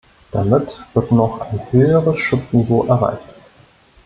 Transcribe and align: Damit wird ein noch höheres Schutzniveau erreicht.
Damit 0.31 0.81
wird 0.95 1.11
ein 1.11 1.15
noch 1.17 1.45
höheres 1.69 2.17
Schutzniveau 2.17 2.85
erreicht. 2.85 3.35